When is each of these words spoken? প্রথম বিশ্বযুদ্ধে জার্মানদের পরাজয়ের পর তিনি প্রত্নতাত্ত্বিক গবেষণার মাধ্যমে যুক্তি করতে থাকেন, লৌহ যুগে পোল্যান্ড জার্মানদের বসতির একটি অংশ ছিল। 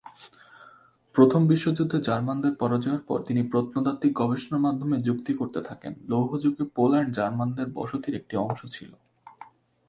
প্রথম 1.15 1.41
বিশ্বযুদ্ধে 1.47 1.97
জার্মানদের 2.01 2.53
পরাজয়ের 2.55 2.99
পর 2.99 3.19
তিনি 3.23 3.41
প্রত্নতাত্ত্বিক 3.43 4.11
গবেষণার 4.13 4.59
মাধ্যমে 4.59 4.97
যুক্তি 4.97 5.33
করতে 5.33 5.59
থাকেন, 5.61 5.93
লৌহ 6.07 6.29
যুগে 6.37 6.63
পোল্যান্ড 6.75 7.15
জার্মানদের 7.15 7.67
বসতির 7.73 8.15
একটি 8.15 8.35
অংশ 8.37 8.61
ছিল। 8.65 8.91